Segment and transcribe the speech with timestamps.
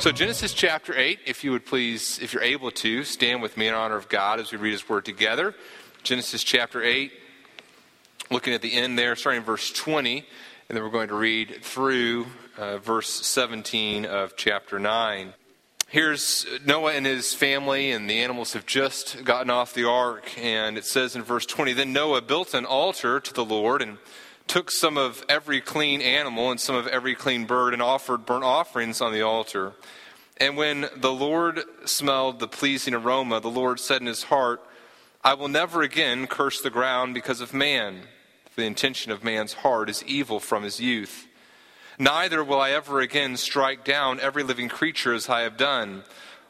[0.00, 3.68] So, Genesis chapter 8, if you would please, if you're able to, stand with me
[3.68, 5.54] in honor of God as we read His Word together.
[6.02, 7.12] Genesis chapter 8,
[8.30, 10.26] looking at the end there, starting in verse 20, and
[10.70, 15.34] then we're going to read through uh, verse 17 of chapter 9.
[15.88, 20.78] Here's Noah and his family, and the animals have just gotten off the ark, and
[20.78, 23.98] it says in verse 20 Then Noah built an altar to the Lord and
[24.50, 28.42] took some of every clean animal and some of every clean bird and offered burnt
[28.42, 29.74] offerings on the altar.
[30.38, 34.60] And when the Lord smelled the pleasing aroma, the Lord said in his heart,
[35.22, 38.00] I will never again curse the ground because of man.
[38.50, 41.28] For the intention of man's heart is evil from his youth.
[41.96, 46.02] Neither will I ever again strike down every living creature as I have done.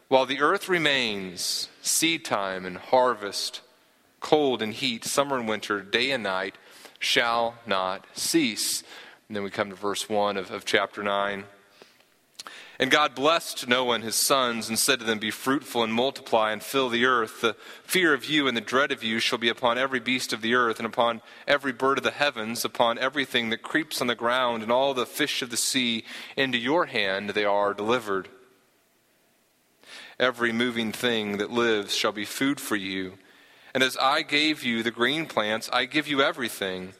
[0.08, 3.60] While the earth remains, seed time and harvest,
[4.20, 6.54] cold and heat, summer and winter, day and night,
[7.00, 8.84] shall not cease.
[9.26, 11.44] And then we come to verse 1 of, of chapter 9.
[12.78, 16.50] And God blessed Noah and his sons and said to them, Be fruitful and multiply
[16.50, 17.42] and fill the earth.
[17.42, 20.40] The fear of you and the dread of you shall be upon every beast of
[20.40, 24.14] the earth and upon every bird of the heavens, upon everything that creeps on the
[24.14, 26.04] ground and all the fish of the sea.
[26.38, 28.28] Into your hand they are delivered.
[30.18, 33.18] Every moving thing that lives shall be food for you.
[33.74, 36.94] And as I gave you the green plants, I give you everything.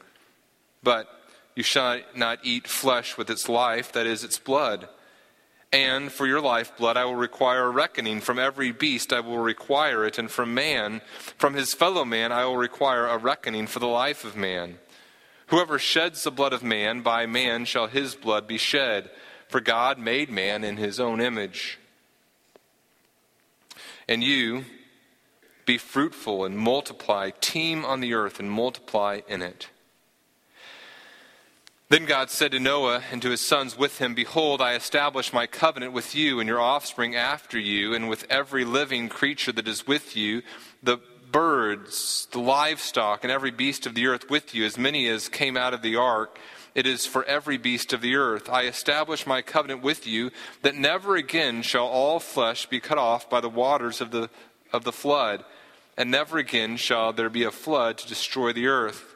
[0.83, 1.07] But
[1.55, 4.87] you shall not eat flesh with its life, that is, its blood.
[5.73, 8.19] And for your lifeblood I will require a reckoning.
[8.19, 11.01] From every beast I will require it, and from man,
[11.37, 14.79] from his fellow man, I will require a reckoning for the life of man.
[15.47, 19.09] Whoever sheds the blood of man, by man shall his blood be shed.
[19.49, 21.77] For God made man in his own image.
[24.07, 24.63] And you,
[25.65, 29.69] be fruitful and multiply, teem on the earth and multiply in it.
[31.89, 35.45] Then God said to Noah and to his sons with him, Behold, I establish my
[35.45, 39.85] covenant with you and your offspring after you, and with every living creature that is
[39.85, 40.41] with you,
[40.81, 40.99] the
[41.31, 45.57] birds, the livestock, and every beast of the earth with you, as many as came
[45.57, 46.39] out of the ark.
[46.73, 48.49] It is for every beast of the earth.
[48.49, 53.29] I establish my covenant with you that never again shall all flesh be cut off
[53.29, 54.29] by the waters of the
[54.73, 55.43] of the flood,
[55.97, 59.11] and never again shall there be a flood to destroy the earth.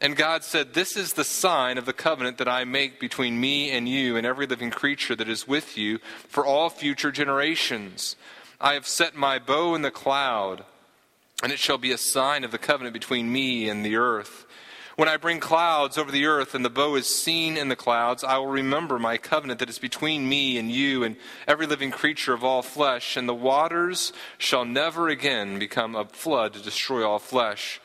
[0.00, 3.70] And God said, This is the sign of the covenant that I make between me
[3.70, 8.16] and you and every living creature that is with you for all future generations.
[8.60, 10.64] I have set my bow in the cloud,
[11.42, 14.46] and it shall be a sign of the covenant between me and the earth.
[15.00, 18.22] When I bring clouds over the earth and the bow is seen in the clouds,
[18.22, 21.16] I will remember my covenant that is between me and you and
[21.48, 26.52] every living creature of all flesh, and the waters shall never again become a flood
[26.52, 27.80] to destroy all flesh.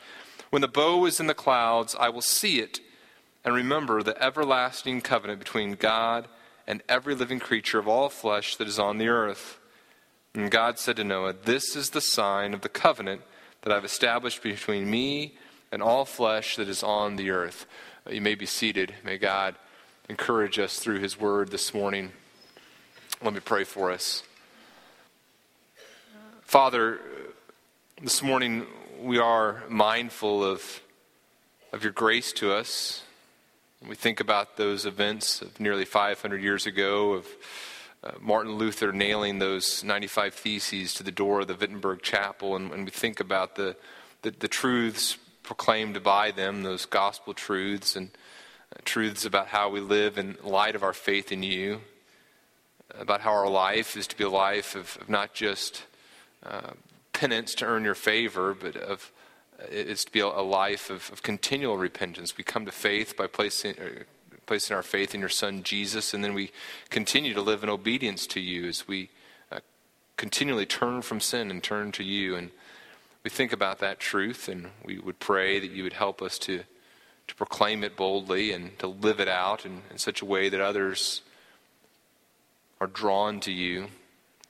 [0.50, 2.80] When the bow is in the clouds, I will see it
[3.46, 6.28] and remember the everlasting covenant between God
[6.66, 9.58] and every living creature of all flesh that is on the earth.
[10.34, 13.22] And God said to Noah, This is the sign of the covenant
[13.62, 15.38] that I've established between me
[15.72, 17.66] and all flesh that is on the earth.
[18.06, 18.94] Uh, you may be seated.
[19.04, 19.54] May God
[20.08, 22.12] encourage us through his word this morning.
[23.22, 24.22] Let me pray for us.
[26.42, 27.00] Father,
[28.00, 28.66] this morning
[29.00, 30.80] we are mindful of,
[31.72, 33.02] of your grace to us.
[33.86, 37.26] We think about those events of nearly 500 years ago of
[38.04, 42.70] uh, Martin Luther nailing those 95 theses to the door of the Wittenberg Chapel, and,
[42.72, 43.76] and we think about the,
[44.22, 45.16] the, the truths
[45.46, 48.10] proclaimed by them, those gospel truths and
[48.72, 51.80] uh, truths about how we live in light of our faith in you,
[52.98, 55.84] about how our life is to be a life of, of not just
[56.44, 56.72] uh,
[57.12, 59.12] penance to earn your favor, but of
[59.58, 62.36] uh, it's to be a, life of, of, continual repentance.
[62.36, 64.02] We come to faith by placing, uh,
[64.46, 66.50] placing our faith in your Son Jesus, and then we
[66.90, 69.10] continue to live in obedience to you as we
[69.50, 69.60] uh,
[70.16, 72.34] continually turn from sin and turn to you.
[72.34, 72.50] And
[73.26, 76.62] we think about that truth and we would pray that you would help us to,
[77.26, 80.60] to proclaim it boldly and to live it out in, in such a way that
[80.60, 81.22] others
[82.80, 83.88] are drawn to you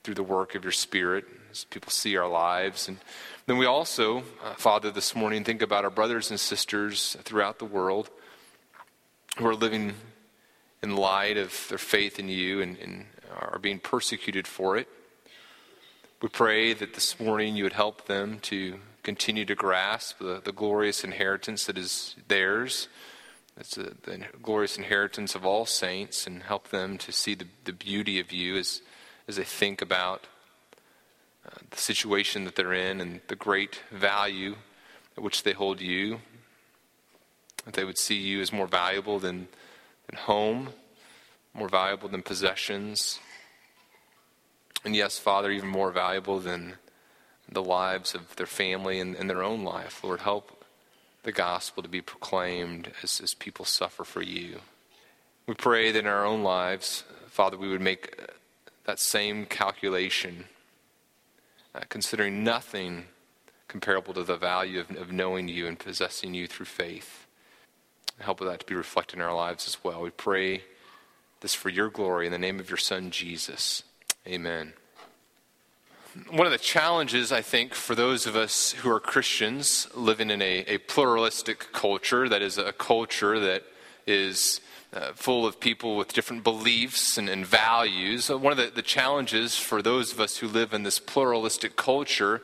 [0.04, 2.86] through the work of your Spirit as people see our lives.
[2.86, 2.98] And
[3.46, 7.64] then we also, uh, Father, this morning think about our brothers and sisters throughout the
[7.64, 8.10] world
[9.38, 9.94] who are living
[10.82, 13.06] in light of their faith in you and, and
[13.40, 14.86] are being persecuted for it.
[16.22, 20.50] We pray that this morning you would help them to continue to grasp the, the
[20.50, 22.88] glorious inheritance that is theirs.
[23.58, 27.74] It's a, the glorious inheritance of all saints, and help them to see the, the
[27.74, 28.80] beauty of you as,
[29.28, 30.26] as they think about
[31.44, 34.56] uh, the situation that they're in and the great value
[35.18, 36.20] at which they hold you.
[37.66, 39.48] That they would see you as more valuable than,
[40.08, 40.70] than home,
[41.52, 43.20] more valuable than possessions,
[44.84, 46.74] And yes, Father, even more valuable than
[47.50, 50.02] the lives of their family and, and their own life.
[50.02, 50.64] Lord, help
[51.22, 54.60] the gospel to be proclaimed as, as people suffer for you.
[55.46, 58.20] We pray that in our own lives, Father, we would make
[58.84, 60.44] that same calculation,
[61.74, 63.06] uh, considering nothing
[63.68, 67.26] comparable to the value of, of knowing you and possessing you through faith.
[68.18, 70.00] Help that to be reflected in our lives as well.
[70.00, 70.62] We pray
[71.40, 73.82] this for your glory in the name of your Son, Jesus.
[74.26, 74.72] Amen.
[76.30, 80.42] One of the challenges, I think, for those of us who are Christians living in
[80.42, 83.62] a, a pluralistic culture, that is, a culture that
[84.04, 84.60] is
[84.92, 89.56] uh, full of people with different beliefs and, and values, one of the, the challenges
[89.56, 92.42] for those of us who live in this pluralistic culture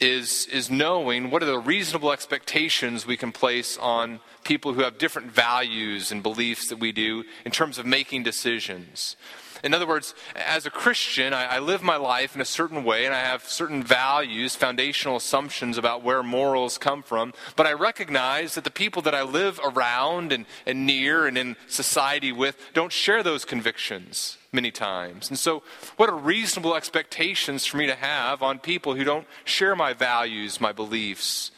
[0.00, 4.96] is, is knowing what are the reasonable expectations we can place on people who have
[4.96, 9.16] different values and beliefs that we do in terms of making decisions.
[9.62, 13.04] In other words, as a Christian, I, I, live my life in a certain way
[13.04, 17.34] and I have certain values, foundational assumptions about where morals come from.
[17.56, 21.56] But I recognize that the people that I live around and, and near and in
[21.66, 25.28] society with don't share those convictions many times.
[25.28, 25.62] And so,
[25.96, 30.60] what are reasonable expectations for me to have on people who don't share my values,
[30.60, 31.50] my beliefs,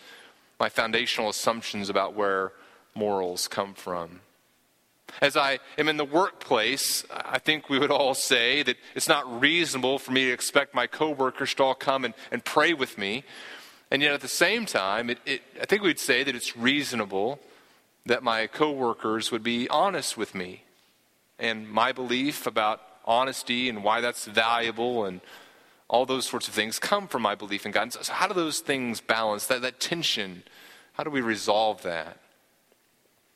[0.58, 2.52] my foundational assumptions about where
[2.94, 4.20] morals come from?
[5.20, 9.40] As I am in the workplace, I think we would all say that it's not
[9.40, 13.24] reasonable for me to expect my coworkers to all come and, and pray with me.
[13.90, 17.40] And yet at the same time, it, it, I think we'd say that it's reasonable
[18.06, 20.64] that my coworkers would be honest with me.
[21.38, 25.20] And my belief about honesty and why that's valuable and
[25.88, 27.92] all those sorts of things come from my belief in God.
[27.92, 30.42] So how do those things balance, that, that tension?
[30.94, 32.18] How do we resolve that?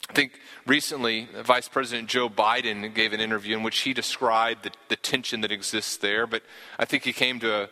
[0.09, 4.65] I think recently, uh, Vice President Joe Biden gave an interview in which he described
[4.65, 6.43] the, the, tension that exists there, but
[6.79, 7.69] I think he came to a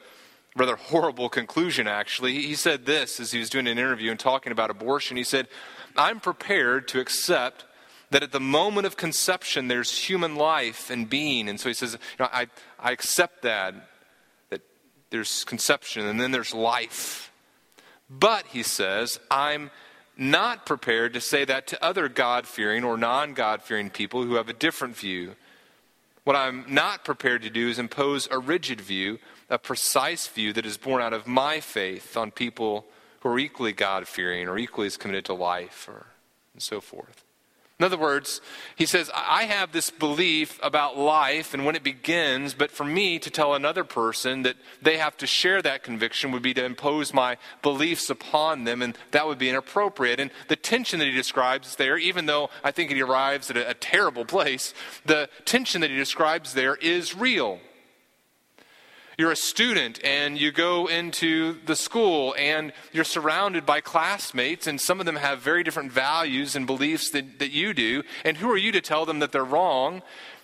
[0.57, 2.33] rather horrible conclusion, actually.
[2.43, 5.17] He said this as he was doing an interview and talking about abortion.
[5.17, 5.49] He said,
[5.97, 7.65] I'm prepared to accept
[8.11, 11.49] that at the moment of conception there's human life and being.
[11.49, 12.47] And so he says, you know, I,
[12.79, 13.75] I accept that,
[14.51, 14.63] that
[15.11, 17.33] there's conception and then there's life.
[18.09, 19.71] But, he says, I'm
[20.16, 24.34] not prepared to say that to other God fearing or non God fearing people who
[24.34, 25.34] have a different view.
[26.25, 29.19] What I'm not prepared to do is impose a rigid view,
[29.50, 32.87] a precise view that is born out of my faith on people
[33.20, 36.06] who are equally God fearing or equally as committed to life or,
[36.55, 37.24] and so forth.
[37.85, 38.41] In other words,
[38.77, 43.19] he says, I have this belief about life and when it begins, but for me
[43.19, 47.13] to tell another person that they have to share that conviction would be to impose
[47.13, 50.19] my beliefs upon them, and that would be inappropriate.
[50.19, 53.69] And the tension that he describes there, even though I think he arrives at a,
[53.69, 54.73] a terrible place,
[55.05, 57.61] the tension that he describes there is real.
[59.16, 64.81] You're a student and you go into the school and you're surrounded by classmates, and
[64.81, 68.02] some of them have very different values and beliefs that, that you do.
[68.25, 70.02] And who are you to tell them that they're wrong?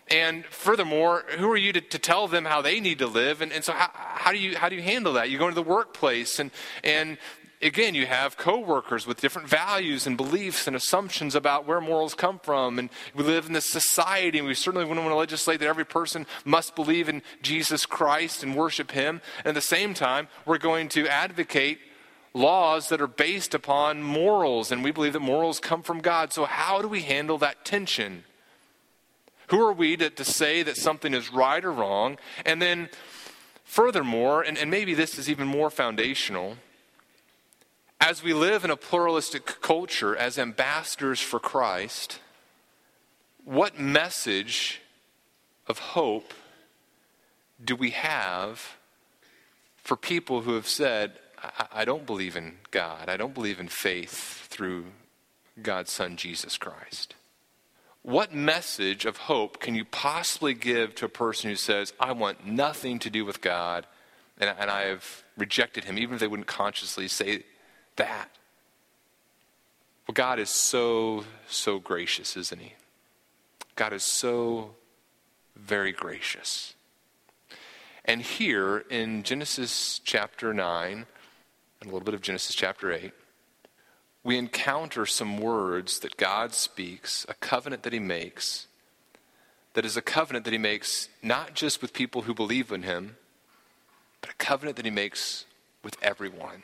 [0.08, 3.40] And furthermore, who are you to, to tell them how they need to live?
[3.40, 5.30] And, and so, how, how, do you, how do you handle that?
[5.30, 6.50] You go into the workplace, and,
[6.82, 7.16] and
[7.62, 12.38] again, you have coworkers with different values and beliefs and assumptions about where morals come
[12.38, 12.78] from.
[12.78, 15.84] And we live in this society, and we certainly wouldn't want to legislate that every
[15.84, 19.20] person must believe in Jesus Christ and worship Him.
[19.38, 21.78] And at the same time, we're going to advocate
[22.32, 26.32] laws that are based upon morals, and we believe that morals come from God.
[26.32, 28.24] So, how do we handle that tension?
[29.48, 32.18] Who are we to, to say that something is right or wrong?
[32.46, 32.88] And then,
[33.64, 36.56] furthermore, and, and maybe this is even more foundational,
[38.00, 42.18] as we live in a pluralistic culture as ambassadors for Christ,
[43.44, 44.80] what message
[45.66, 46.32] of hope
[47.62, 48.76] do we have
[49.76, 51.12] for people who have said,
[51.72, 54.86] I, don't believe in God, I don't believe in faith through
[55.60, 57.14] God's Son, Jesus Christ?
[58.02, 62.46] What message of hope can you possibly give to a person who says, I want
[62.46, 63.86] nothing to do with God
[64.38, 67.44] and, and I have rejected him, even if they wouldn't consciously say
[68.00, 68.30] that?
[70.06, 72.74] Well, God is so, so gracious, isn't He?
[73.76, 74.74] God is so
[75.54, 76.74] very gracious.
[78.04, 81.06] And here in Genesis chapter 9, and
[81.82, 83.12] a little bit of Genesis chapter 8,
[84.24, 88.66] we encounter some words that God speaks, a covenant that He makes,
[89.74, 93.16] that is a covenant that He makes not just with people who believe in Him,
[94.20, 95.44] but a covenant that He makes
[95.82, 96.62] with everyone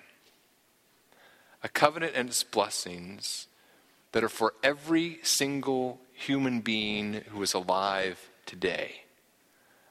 [1.66, 3.48] a covenant and its blessings
[4.12, 9.00] that are for every single human being who is alive today.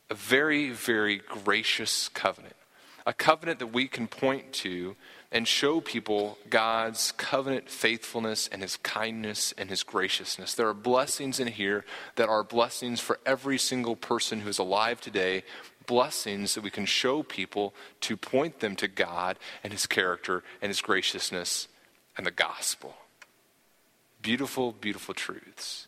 [0.10, 2.56] a very, very gracious covenant.
[3.06, 4.96] A covenant that we can point to
[5.36, 10.54] and show people God's covenant faithfulness and his kindness and his graciousness.
[10.54, 11.84] There are blessings in here
[12.16, 15.44] that are blessings for every single person who is alive today,
[15.88, 20.70] blessings that we can show people to point them to God and his character and
[20.70, 21.68] his graciousness
[22.16, 22.96] and the gospel.
[24.22, 25.88] Beautiful, beautiful truths.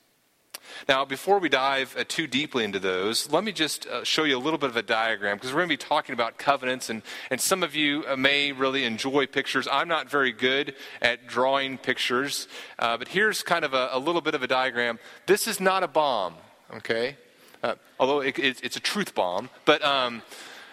[0.87, 4.37] Now, before we dive uh, too deeply into those, let me just uh, show you
[4.37, 7.01] a little bit of a diagram because we're going to be talking about covenants, and,
[7.29, 9.67] and some of you uh, may really enjoy pictures.
[9.71, 12.47] I'm not very good at drawing pictures,
[12.79, 14.99] uh, but here's kind of a, a, little bit of a diagram.
[15.25, 16.35] This is not a bomb,
[16.73, 17.17] okay?
[17.63, 19.83] Uh, although it, it, it's a truth bomb, but.
[19.83, 20.21] Um,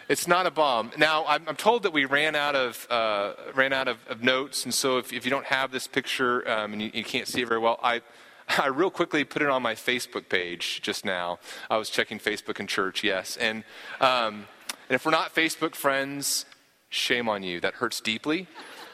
[0.08, 0.90] it's not a bomb.
[0.98, 4.64] Now, I'm, I'm, told that we ran out of uh, ran out of, of, notes,
[4.64, 7.40] and so if, if, you don't have this picture um, and you, you, can't see
[7.40, 8.02] it very well, I
[8.58, 11.38] I real quickly put it on my Facebook page just now.
[11.70, 13.64] I was checking Facebook in church, yes, and
[14.00, 14.46] um,
[14.88, 16.44] and if we're not Facebook friends,
[16.90, 17.60] shame on you.
[17.60, 18.46] That hurts deeply.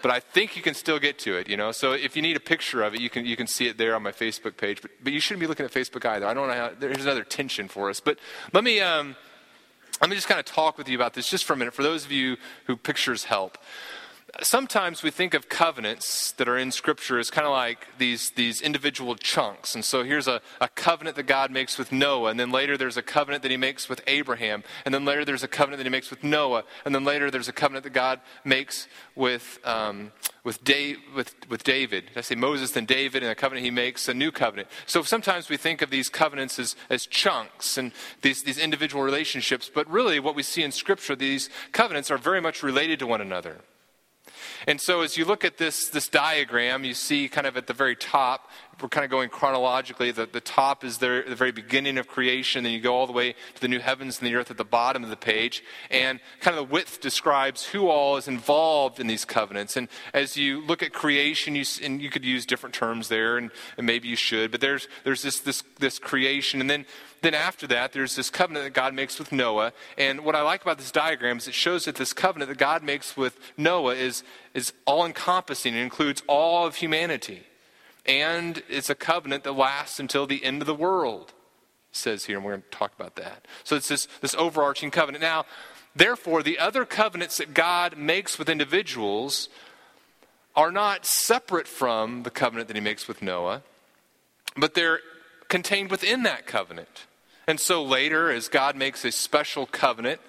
[0.02, 1.72] But I think you can still get to it, you know.
[1.72, 3.94] So if you need a picture of it, you can you can see it there
[3.94, 4.80] on my Facebook page.
[4.80, 6.26] But but you shouldn't be looking at Facebook either.
[6.26, 6.70] I don't know how.
[6.78, 8.00] There's another tension for us.
[8.00, 8.18] But
[8.52, 9.16] let me um,
[10.00, 11.74] let me just kind of talk with you about this just for a minute.
[11.74, 13.58] For those of you who pictures help,
[14.42, 18.60] sometimes we think of covenants that are in Scripture as kind of like these, these
[18.60, 19.74] individual chunks.
[19.74, 22.96] And so here's a, a covenant that God makes with Noah, and then later there's
[22.96, 25.90] a covenant that he makes with Abraham, and then later there's a covenant that he
[25.90, 30.12] makes with Noah, and then later there's a covenant that God makes with, um,
[30.44, 32.10] with, da- with, with David.
[32.16, 34.68] I say Moses, then David, and a covenant he makes, a new covenant.
[34.86, 39.70] So sometimes we think of these covenants as, as chunks and these, these individual relationships,
[39.72, 43.20] but really what we see in Scripture, these covenants are very much related to one
[43.20, 43.60] another.
[44.66, 47.72] And so as you look at this, this diagram, you see kind of at the
[47.72, 48.50] very top,
[48.80, 50.10] we're kind of going chronologically.
[50.10, 53.12] The, the top is there, the very beginning of creation, then you go all the
[53.12, 55.62] way to the new heavens and the earth at the bottom of the page.
[55.90, 59.76] And kind of the width describes who all is involved in these covenants.
[59.76, 63.50] And as you look at creation, you, and you could use different terms there, and,
[63.76, 66.60] and maybe you should, but there's, there's this, this, this creation.
[66.60, 66.86] And then
[67.22, 69.72] then after that, there's this covenant that God makes with Noah.
[69.98, 72.82] And what I like about this diagram is it shows that this covenant that God
[72.82, 74.22] makes with Noah is,
[74.54, 75.74] is all encompassing.
[75.74, 77.42] It includes all of humanity.
[78.06, 81.34] And it's a covenant that lasts until the end of the world,
[81.92, 83.46] says here, and we're going to talk about that.
[83.64, 85.20] So it's this, this overarching covenant.
[85.20, 85.44] Now,
[85.94, 89.50] therefore, the other covenants that God makes with individuals
[90.56, 93.62] are not separate from the covenant that he makes with Noah,
[94.56, 95.00] but they're
[95.48, 97.06] contained within that covenant.
[97.50, 100.20] And so later, as God makes a special covenant,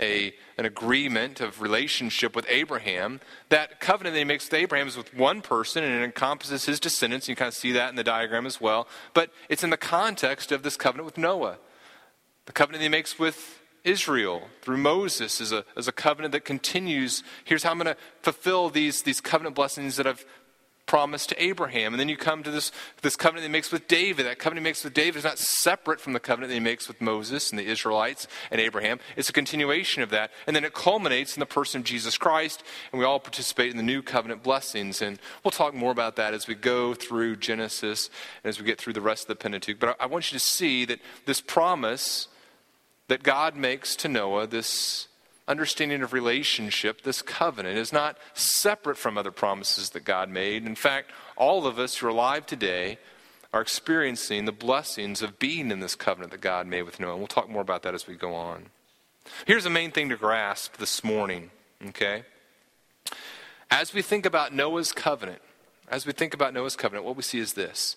[0.00, 4.96] a, an agreement of relationship with Abraham, that covenant that he makes with Abraham is
[4.96, 7.28] with one person and it encompasses his descendants.
[7.28, 8.88] You kind of see that in the diagram as well.
[9.12, 11.58] But it's in the context of this covenant with Noah.
[12.46, 16.46] The covenant that he makes with Israel through Moses is a, is a covenant that
[16.46, 17.22] continues.
[17.44, 20.24] Here's how I'm going to fulfill these, these covenant blessings that I've
[20.92, 21.94] promise to Abraham.
[21.94, 22.70] And then you come to this,
[23.00, 24.26] this covenant that he makes with David.
[24.26, 26.86] That covenant he makes with David is not separate from the covenant that he makes
[26.86, 29.00] with Moses and the Israelites and Abraham.
[29.16, 30.32] It's a continuation of that.
[30.46, 33.78] And then it culminates in the person of Jesus Christ, and we all participate in
[33.78, 35.00] the new covenant blessings.
[35.00, 38.10] And we'll talk more about that as we go through Genesis
[38.44, 39.80] and as we get through the rest of the Pentateuch.
[39.80, 42.28] But I, I want you to see that this promise
[43.08, 45.08] that God makes to Noah, this
[45.48, 50.64] understanding of relationship, this covenant, is not separate from other promises that God made.
[50.64, 52.98] In fact, all of us who are alive today
[53.52, 57.12] are experiencing the blessings of being in this covenant that God made with Noah.
[57.12, 58.66] And we'll talk more about that as we go on.
[59.46, 61.50] Here's the main thing to grasp this morning,
[61.88, 62.24] okay?
[63.70, 65.42] As we think about Noah's covenant,
[65.88, 67.96] as we think about Noah's covenant, what we see is this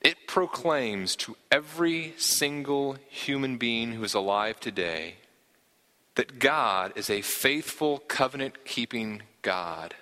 [0.00, 5.14] it proclaims to every single human being who is alive today
[6.14, 9.94] that God is a faithful, covenant keeping God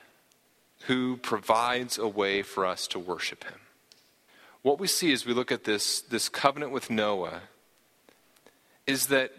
[0.87, 3.61] who provides a way for us to worship him.
[4.63, 7.43] What we see as we look at this, this covenant with Noah
[8.87, 9.33] is that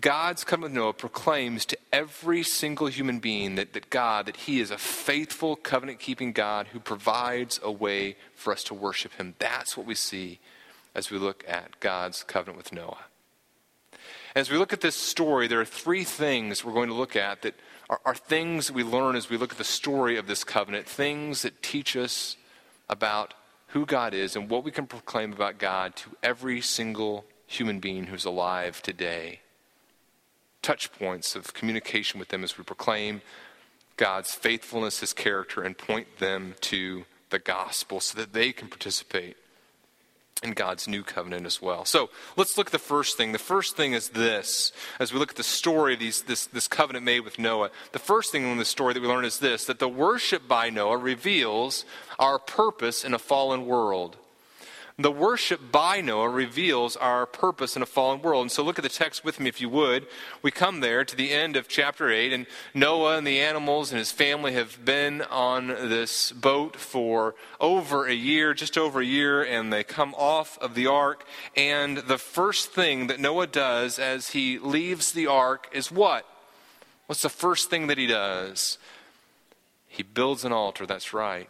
[0.00, 4.60] God's covenant with Noah proclaims to every single human being that, that God, that He
[4.60, 9.34] is a faithful, covenant keeping God who provides a way for us to worship Him.
[9.38, 10.38] That's what we see
[10.94, 13.04] as we look at God's covenant with Noah.
[14.34, 17.42] As we look at this story, there are three things we're going to look at
[17.42, 17.54] that
[17.90, 21.42] are, are things we learn as we look at the story of this covenant, things
[21.42, 22.36] that teach us
[22.88, 23.34] about
[23.68, 28.06] who God is and what we can proclaim about God to every single human being
[28.06, 29.40] who's alive today.
[30.62, 33.20] Touch points of communication with them as we proclaim
[33.98, 39.36] God's faithfulness, His character, and point them to the gospel so that they can participate
[40.42, 41.84] in God's new covenant as well.
[41.84, 43.32] So let's look at the first thing.
[43.32, 44.72] The first thing is this.
[44.98, 47.98] As we look at the story of these, this, this covenant made with Noah, the
[47.98, 50.98] first thing in the story that we learn is this that the worship by Noah
[50.98, 51.84] reveals
[52.18, 54.16] our purpose in a fallen world.
[54.98, 58.42] The worship by Noah reveals our purpose in a fallen world.
[58.42, 60.06] And so look at the text with me if you would.
[60.42, 63.98] We come there to the end of chapter 8, and Noah and the animals and
[63.98, 69.42] his family have been on this boat for over a year, just over a year,
[69.42, 71.24] and they come off of the ark.
[71.56, 76.26] And the first thing that Noah does as he leaves the ark is what?
[77.06, 78.78] What's the first thing that he does?
[79.88, 81.48] He builds an altar, that's right.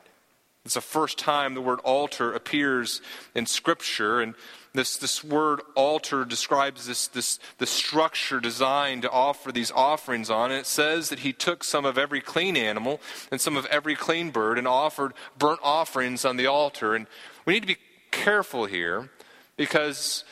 [0.65, 3.01] It's the first time the word altar appears
[3.35, 4.35] in Scripture, and
[4.75, 10.51] this, this word altar describes this, this, the structure designed to offer these offerings on.
[10.51, 13.01] And it says that he took some of every clean animal
[13.31, 16.95] and some of every clean bird and offered burnt offerings on the altar.
[16.95, 17.07] And
[17.45, 17.79] we need to be
[18.11, 19.11] careful here
[19.57, 20.25] because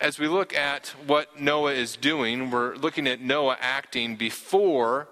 [0.00, 5.08] as we look at what Noah is doing, we're looking at Noah acting before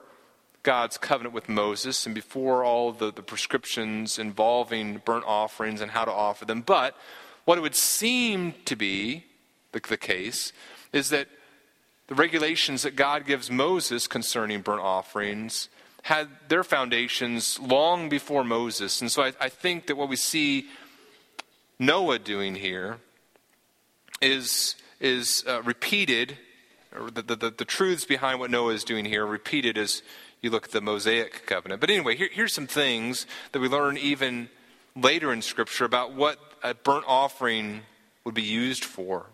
[0.64, 6.04] God's covenant with Moses and before all the, the prescriptions involving burnt offerings and how
[6.04, 6.62] to offer them.
[6.62, 6.97] But
[7.44, 9.26] what it would seem to be
[9.73, 10.52] the, the case
[10.92, 11.28] is that
[12.09, 15.68] the regulations that God gives Moses concerning burnt offerings
[16.02, 19.00] had their foundations long before Moses.
[19.00, 20.66] And so I, I think that what we see
[21.78, 22.99] Noah doing here
[24.21, 26.37] is, is uh, repeated,
[26.94, 30.02] or the, the, the, truths behind what Noah is doing here repeated as
[30.45, 31.81] you look at the Mosaic covenant.
[31.81, 34.51] But anyway, here, here's some things that we learn even
[34.95, 37.81] later in Scripture about what a burnt offering
[38.25, 39.27] would be used for.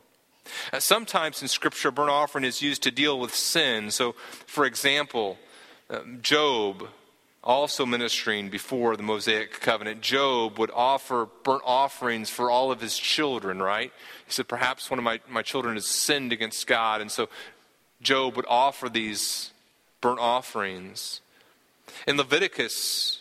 [0.72, 3.90] Uh, sometimes in Scripture, burnt offering is used to deal with sin.
[3.90, 4.12] So,
[4.46, 5.38] for example,
[5.90, 6.88] um, Job,
[7.42, 12.96] also ministering before the Mosaic covenant, Job would offer burnt offerings for all of his
[12.96, 13.92] children, right?
[14.26, 17.00] He said, Perhaps one of my, my children has sinned against God.
[17.00, 17.28] And so
[18.00, 19.50] Job would offer these
[20.00, 21.20] burnt offerings.
[22.06, 23.20] In Leviticus,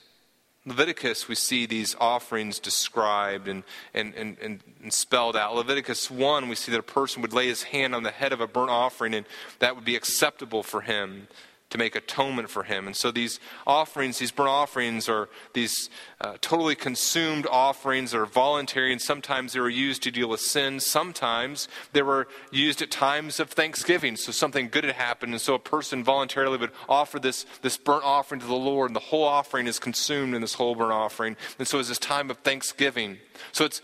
[0.66, 3.64] Leviticus, we see these offerings described and,
[3.94, 4.62] and, and, and,
[4.94, 5.56] spelled out.
[5.56, 8.42] Leviticus 1, we see that a person would lay his hand on the head of
[8.42, 9.26] a burnt offering, and
[9.60, 11.28] that would be acceptable for him
[11.70, 12.88] to make atonement for him.
[12.88, 18.26] And so these offerings, these burnt offerings, are these uh, totally consumed offerings that are
[18.26, 20.80] voluntary, and sometimes they were used to deal with sin.
[20.80, 24.16] Sometimes they were used at times of thanksgiving.
[24.16, 28.04] So something good had happened, and so a person voluntarily would offer this, this burnt
[28.04, 31.38] offering to the Lord, and the whole offering is consumed in this whole burnt offering.
[31.60, 33.18] And so it's this time of thanksgiving.
[33.52, 33.82] So it's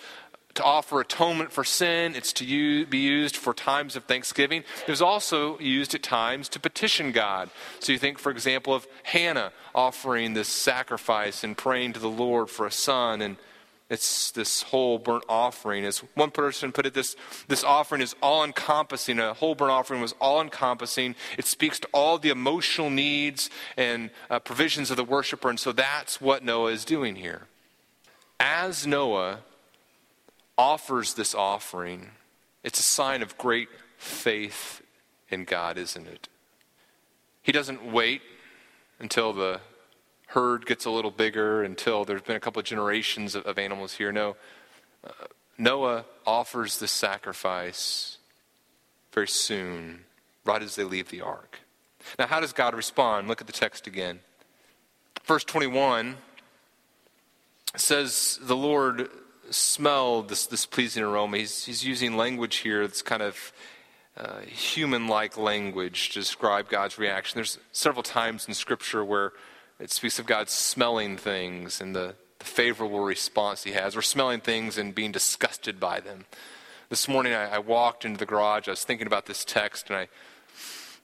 [0.56, 2.16] to offer atonement for sin.
[2.16, 4.64] It's to use, be used for times of thanksgiving.
[4.88, 7.50] It was also used at times to petition God.
[7.80, 12.50] So you think, for example, of Hannah offering this sacrifice and praying to the Lord
[12.50, 13.36] for a son, and
[13.90, 15.86] it's this whole burnt offering.
[15.86, 17.16] As one person put it, this,
[17.48, 19.20] this offering is all encompassing.
[19.20, 21.16] A whole burnt offering was all encompassing.
[21.38, 25.72] It speaks to all the emotional needs and uh, provisions of the worshiper, and so
[25.72, 27.44] that's what Noah is doing here.
[28.40, 29.40] As Noah
[30.58, 32.12] offers this offering,
[32.64, 34.82] it's a sign of great faith
[35.30, 36.28] in God, isn't it?
[37.42, 38.22] He doesn't wait
[39.00, 39.62] until the
[40.28, 43.94] herd gets a little bigger, until there's been a couple of generations of, of animals
[43.94, 44.12] here.
[44.12, 44.36] No.
[45.04, 45.12] Uh,
[45.58, 48.18] Noah offers the sacrifice
[49.14, 50.02] very soon,
[50.44, 51.60] right as they leave the ark.
[52.20, 53.28] Now, how does God respond?
[53.28, 54.20] Look at the text again.
[55.24, 56.18] Verse 21
[57.76, 59.10] says, The Lord
[59.50, 61.38] smell this, this pleasing aroma.
[61.38, 63.54] He's, he's using language here that's kind of
[64.18, 67.38] uh, human like language to describe God's reaction.
[67.38, 69.34] There's several times in Scripture where
[69.80, 74.40] it speaks of God smelling things and the, the favorable response he has, or smelling
[74.40, 76.26] things and being disgusted by them.
[76.90, 79.98] This morning I, I walked into the garage, I was thinking about this text, and
[79.98, 80.08] I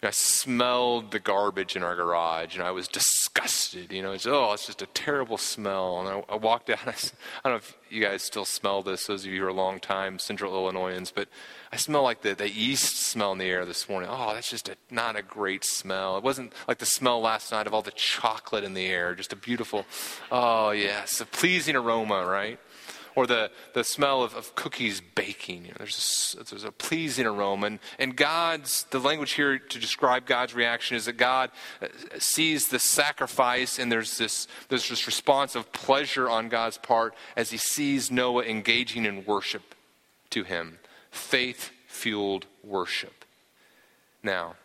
[0.04, 3.92] I smelled the garbage in our garage, and I was disgusted.
[3.92, 6.00] You know, it's oh, it's just a terrible smell.
[6.00, 6.80] And I, I walked out.
[6.88, 6.94] I, I,
[7.50, 9.06] don't know if you guys still smell this.
[9.06, 11.28] Those of you who are long time Central Illinoisans, but
[11.72, 14.10] I smell like the, the yeast smell in the air this morning.
[14.12, 16.18] Oh, that's just a, not a great smell.
[16.18, 19.14] It wasn't like the smell last night of all the chocolate in the air.
[19.14, 19.86] Just a beautiful,
[20.32, 22.60] oh yes, a pleasing aroma, right?
[23.16, 25.66] Or the, the smell of, of cookies baking.
[25.66, 27.68] You know, there's, a, there's a pleasing aroma.
[27.68, 31.88] And, and God's, the language here to describe God's reaction is that God uh,
[32.20, 37.52] sees the sacrifice and there's this, there's this response of pleasure on God's part as
[37.52, 39.76] he sees Noah engaging in worship
[40.32, 40.80] to him.
[41.10, 43.26] Faith fueled worship.
[44.24, 44.56] Now,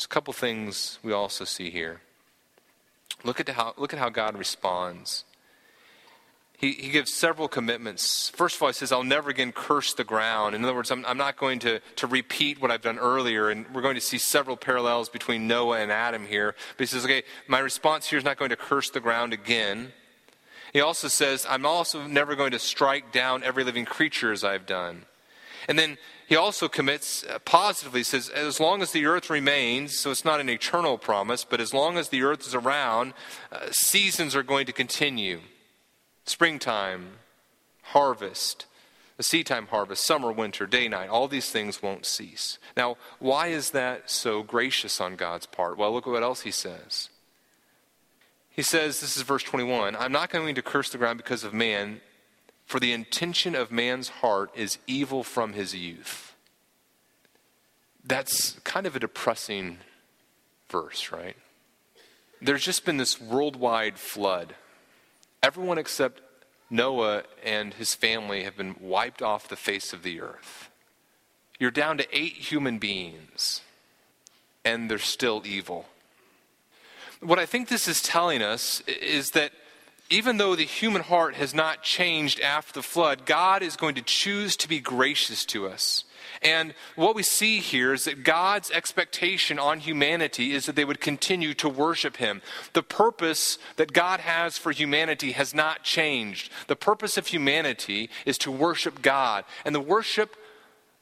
[0.00, 2.00] there's a couple things we also see here.
[3.24, 5.24] Look at how, look at how God responds
[6.60, 8.28] he, he gives several commitments.
[8.28, 10.54] First of all, he says, I'll never again curse the ground.
[10.54, 13.48] In other words, I'm, I'm not going to, to repeat what I've done earlier.
[13.48, 16.54] And we're going to see several parallels between Noah and Adam here.
[16.76, 19.94] But he says, okay, my response here is not going to curse the ground again.
[20.74, 24.66] He also says, I'm also never going to strike down every living creature as I've
[24.66, 25.06] done.
[25.66, 25.96] And then
[26.28, 30.40] he also commits uh, positively, says, as long as the earth remains, so it's not
[30.40, 33.14] an eternal promise, but as long as the earth is around,
[33.50, 35.40] uh, seasons are going to continue
[36.24, 37.18] springtime,
[37.82, 38.66] harvest,
[39.16, 42.58] the seedtime harvest, summer, winter, day, night, all these things won't cease.
[42.76, 45.76] Now, why is that so gracious on God's part?
[45.76, 47.10] Well, look at what else he says.
[48.48, 51.52] He says, this is verse 21 I'm not going to curse the ground because of
[51.52, 52.00] man,
[52.64, 56.34] for the intention of man's heart is evil from his youth.
[58.02, 59.78] That's kind of a depressing
[60.70, 61.36] verse, right?
[62.40, 64.54] There's just been this worldwide flood
[65.42, 66.20] Everyone except
[66.68, 70.70] Noah and his family have been wiped off the face of the earth.
[71.58, 73.62] You're down to eight human beings,
[74.64, 75.86] and they're still evil.
[77.20, 79.52] What I think this is telling us is that
[80.08, 84.02] even though the human heart has not changed after the flood, God is going to
[84.02, 86.04] choose to be gracious to us.
[86.42, 91.00] And what we see here is that God's expectation on humanity is that they would
[91.00, 92.40] continue to worship Him.
[92.72, 96.50] The purpose that God has for humanity has not changed.
[96.66, 99.44] The purpose of humanity is to worship God.
[99.66, 100.36] And the worship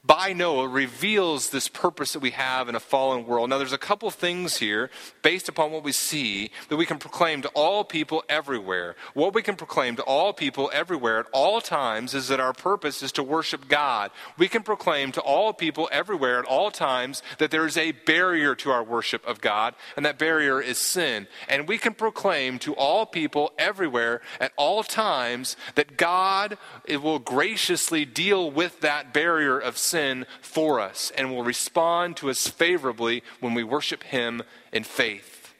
[0.08, 3.50] by Noah reveals this purpose that we have in a fallen world.
[3.50, 4.88] Now, there's a couple things here
[5.20, 8.96] based upon what we see that we can proclaim to all people everywhere.
[9.12, 13.02] What we can proclaim to all people everywhere at all times is that our purpose
[13.02, 14.10] is to worship God.
[14.38, 18.54] We can proclaim to all people everywhere at all times that there is a barrier
[18.54, 21.26] to our worship of God, and that barrier is sin.
[21.50, 26.56] And we can proclaim to all people everywhere at all times that God
[26.88, 32.30] will graciously deal with that barrier of sin sin for us and will respond to
[32.30, 35.54] us favorably when we worship Him in faith.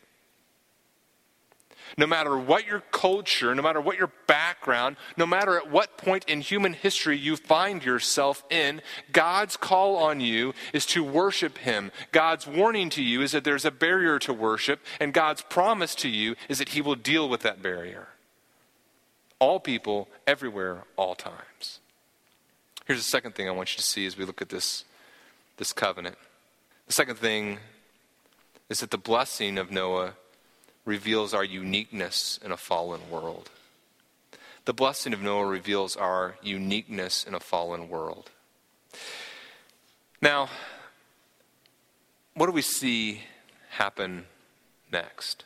[1.97, 6.25] No matter what your culture, no matter what your background, no matter at what point
[6.29, 11.91] in human history you find yourself in, God's call on you is to worship Him.
[12.13, 16.09] God's warning to you is that there's a barrier to worship, and God's promise to
[16.09, 18.09] you is that He will deal with that barrier.
[19.41, 21.81] All people, everywhere, all times.
[22.89, 24.87] Here's the second thing I want you to see as we look at this,
[25.59, 26.17] this covenant.
[26.87, 27.59] The second thing
[28.71, 30.15] is that the blessing of Noah
[30.87, 33.51] reveals our uniqueness in a fallen world.
[34.65, 38.31] The blessing of Noah reveals our uniqueness in a fallen world.
[40.23, 40.49] Now,
[42.33, 43.21] what do we see
[43.69, 44.25] happen
[44.91, 45.45] next?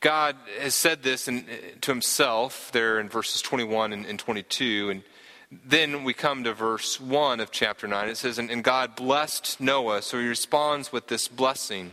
[0.00, 1.46] God has said this in,
[1.80, 5.02] to himself there in verses 21 and, and 22, and
[5.50, 8.08] then we come to verse 1 of chapter 9.
[8.08, 11.92] It says, And God blessed Noah, so he responds with this blessing.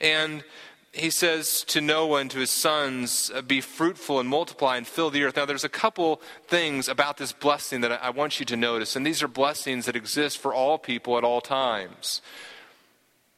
[0.00, 0.44] And
[0.92, 5.10] he says to Noah and to his sons, uh, Be fruitful and multiply and fill
[5.10, 5.36] the earth.
[5.36, 9.06] Now, there's a couple things about this blessing that I want you to notice, and
[9.06, 12.20] these are blessings that exist for all people at all times.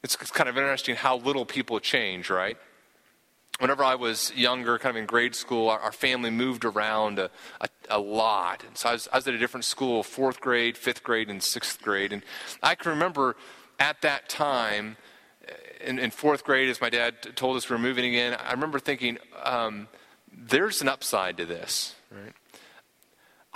[0.03, 2.59] It's kind of interesting how little people change, right?
[3.60, 7.30] Whenever I was younger, kind of in grade school, our, our family moved around a,
[7.60, 8.64] a, a lot.
[8.66, 11.42] And so I was, I was, at a different school, fourth grade, fifth grade, and
[11.42, 12.12] sixth grade.
[12.12, 12.22] And
[12.62, 13.36] I can remember
[13.78, 14.96] at that time,
[15.48, 15.52] uh,
[15.84, 18.78] in, in fourth grade, as my dad told us we were moving again, I remember
[18.78, 19.88] thinking, um,
[20.32, 22.32] there's an upside to this, right?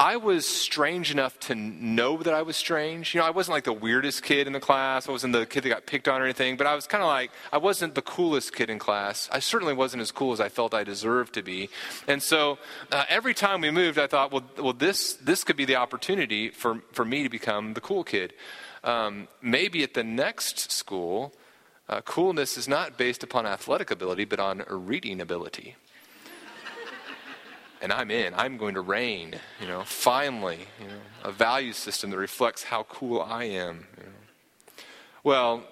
[0.01, 3.15] I was strange enough to know that I was strange.
[3.15, 5.09] You know, I wasn't like the weirdest kid in the class.
[5.09, 7.09] I wasn't the kid that got picked on or anything, but I was kind of
[7.09, 9.29] like, I wasn't the coolest kid in class.
[9.33, 11.69] I certainly wasn't as cool as I felt I deserved to be.
[12.07, 12.59] And so
[12.93, 16.51] uh, every time we moved, I thought, well, well this, this could be the opportunity
[16.51, 18.35] for, for me to become the cool kid.
[18.85, 21.35] Um, maybe at the next school,
[21.89, 25.75] uh, coolness is not based upon athletic ability, but on reading ability
[27.81, 28.35] and I'm in.
[28.35, 29.35] I'm going to reign.
[29.61, 33.87] You know, finally, you know, a value system that reflects how cool I am.
[33.97, 34.83] You know.
[35.25, 35.63] Well,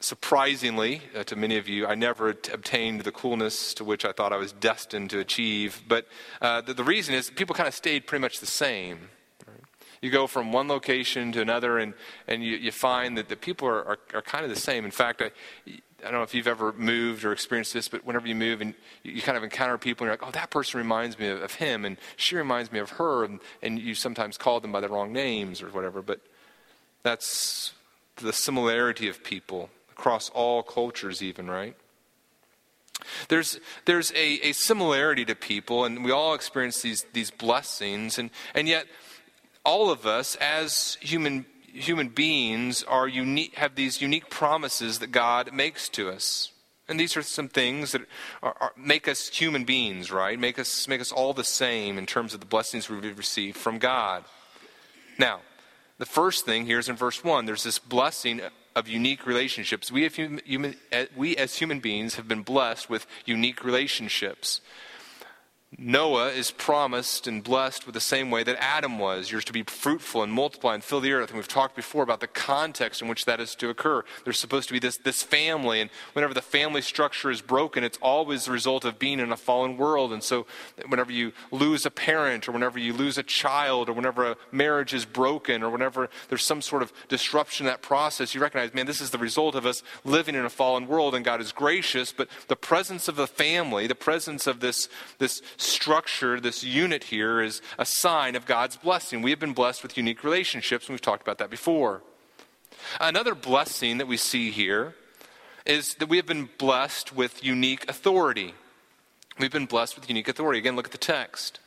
[0.00, 4.12] surprisingly uh, to many of you, I never t- obtained the coolness to which I
[4.12, 5.82] thought I was destined to achieve.
[5.88, 6.06] But
[6.40, 9.10] uh, the, the, reason is people kind of stayed pretty much the same.
[10.00, 11.92] You go from one location to another, and,
[12.28, 14.84] and you, you find that the people are, are, are kind of the same.
[14.84, 15.30] In fact, I,
[16.00, 18.74] I don't know if you've ever moved or experienced this, but whenever you move and
[19.02, 21.54] you, kind of encounter people and you're like, oh, that person reminds me of, of
[21.54, 24.88] him and she reminds me of her, and, and you sometimes call them by the
[24.88, 26.20] wrong names or whatever, but
[27.02, 27.72] that's
[28.16, 31.74] the similarity of people across all cultures, even, right?
[33.28, 38.30] There's, there's a, a similarity to people, and we all experience these, these blessings, and,
[38.54, 38.86] and yet
[39.64, 45.52] all of us as human, human beings are unique, have these unique promises that God
[45.52, 46.52] makes to us.
[46.88, 48.02] And these are some things that
[48.42, 50.38] are, are, make us human beings, right?
[50.38, 53.78] Make us, make us all the same in terms of the blessings we've received from
[53.78, 54.24] God.
[55.18, 55.40] Now,
[55.98, 57.44] the first thing here is in verse 1.
[57.44, 58.40] There's this blessing
[58.74, 59.92] of unique relationships.
[59.92, 64.60] We, human, eh, we as human beings have been blessed with unique relationships.
[65.76, 69.30] Noah is promised and blessed with the same way that Adam was.
[69.30, 71.28] You're to be fruitful and multiply and fill the earth.
[71.28, 74.02] And we've talked before about the context in which that is to occur.
[74.24, 77.98] There's supposed to be this, this family, and whenever the family structure is broken, it's
[78.00, 80.10] always the result of being in a fallen world.
[80.10, 80.46] And so,
[80.88, 84.94] whenever you lose a parent, or whenever you lose a child, or whenever a marriage
[84.94, 88.86] is broken, or whenever there's some sort of disruption in that process, you recognize, man,
[88.86, 92.10] this is the result of us living in a fallen world, and God is gracious.
[92.10, 97.42] But the presence of the family, the presence of this, this structure, this unit here,
[97.42, 99.22] is a sign of God's blessing.
[99.22, 102.02] We have been blessed with unique relationships, and we've talked about that before.
[103.00, 104.94] Another blessing that we see here
[105.66, 108.54] is that we have been blessed with unique authority.
[109.38, 110.58] We've been blessed with unique authority.
[110.58, 111.60] Again, look at the text.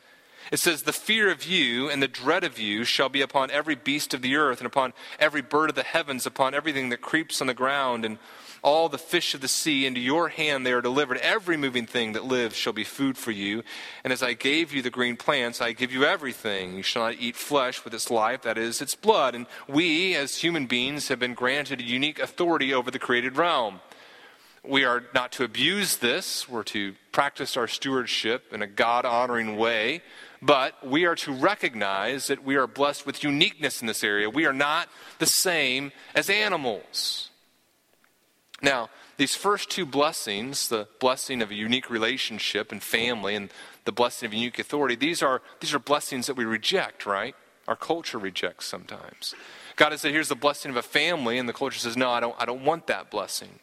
[0.52, 3.76] It says, The fear of you and the dread of you shall be upon every
[3.76, 7.42] beast of the earth, and upon every bird of the heavens, upon everything that creeps
[7.42, 8.18] on the ground, and
[8.64, 11.18] all the fish of the sea, into your hand they are delivered.
[11.18, 13.64] Every moving thing that lives shall be food for you.
[14.04, 16.76] And as I gave you the green plants, I give you everything.
[16.76, 19.34] You shall not eat flesh with its life, that is, its blood.
[19.34, 23.80] And we, as human beings, have been granted a unique authority over the created realm.
[24.64, 29.58] We are not to abuse this, we're to practice our stewardship in a God honoring
[29.58, 30.04] way.
[30.40, 34.30] But we are to recognize that we are blessed with uniqueness in this area.
[34.30, 37.31] We are not the same as animals.
[38.62, 43.50] Now, these first two blessings, the blessing of a unique relationship and family and
[43.86, 47.36] the blessing of unique authority, these are, these are blessings that we reject, right?
[47.68, 49.34] Our culture rejects sometimes.
[49.76, 52.20] God has said, here's the blessing of a family, and the culture says, no, I
[52.20, 53.60] don't, I don't want that blessing.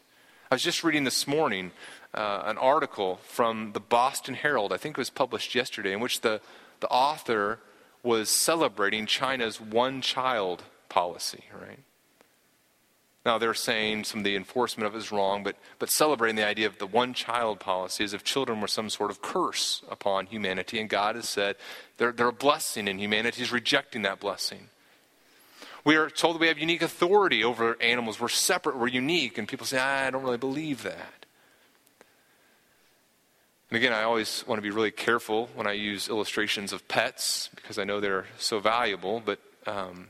[0.51, 1.71] I was just reading this morning
[2.13, 6.21] uh, an article from the Boston Herald, I think it was published yesterday, in which
[6.21, 6.41] the,
[6.79, 7.59] the author
[8.01, 11.79] was celebrating China's one child policy, right?
[13.25, 16.45] Now, they're saying some of the enforcement of it is wrong, but, but celebrating the
[16.45, 20.27] idea of the one child policy as if children were some sort of curse upon
[20.27, 20.79] humanity.
[20.79, 21.57] And God has said
[21.97, 24.69] they're, they're a blessing, and humanity is rejecting that blessing.
[25.83, 28.19] We are told that we have unique authority over animals.
[28.19, 29.37] We're separate, we're unique.
[29.37, 31.25] And people say, I don't really believe that.
[33.69, 37.49] And again, I always want to be really careful when I use illustrations of pets
[37.55, 39.21] because I know they're so valuable.
[39.23, 40.07] But um,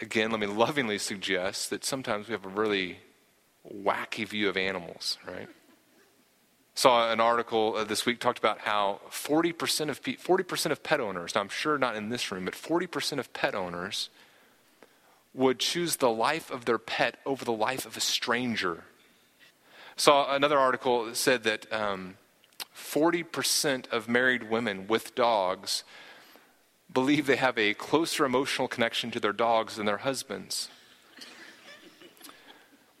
[0.00, 2.98] again, let me lovingly suggest that sometimes we have a really
[3.72, 5.48] wacky view of animals, right?
[6.74, 11.34] Saw an article uh, this week talked about how 40% of, 40% of pet owners,
[11.34, 14.10] now I'm sure not in this room, but 40% of pet owners
[15.32, 18.84] would choose the life of their pet over the life of a stranger.
[19.96, 22.16] Saw another article that said that um,
[22.76, 25.84] 40% of married women with dogs
[26.94, 30.68] believe they have a closer emotional connection to their dogs than their husbands.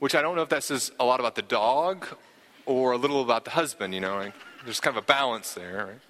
[0.00, 2.06] Which I don't know if that says a lot about the dog
[2.66, 4.32] or a little about the husband, you know.
[4.64, 6.00] There's kind of a balance there.